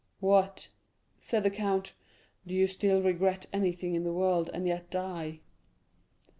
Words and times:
"What," 0.19 0.69
said 1.19 1.43
the 1.43 1.51
count, 1.51 1.93
"do 2.47 2.55
you 2.55 2.65
still 2.67 3.03
regret 3.03 3.45
anything 3.53 3.93
in 3.93 4.03
the 4.03 4.11
world, 4.11 4.49
and 4.51 4.65
yet 4.65 4.89
die?" 4.89 5.41